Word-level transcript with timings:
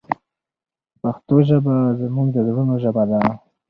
پښتو 1.01 1.35
ژبه 1.47 1.75
زموږ 2.01 2.27
د 2.33 2.37
زړونو 2.47 2.73
ژبه 2.83 3.03
ده. 3.09 3.19